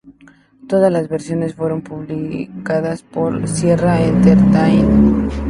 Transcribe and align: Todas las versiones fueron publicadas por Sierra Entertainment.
Todas 0.67 0.91
las 0.91 1.07
versiones 1.07 1.53
fueron 1.53 1.83
publicadas 1.83 3.03
por 3.03 3.47
Sierra 3.47 4.01
Entertainment. 4.03 5.31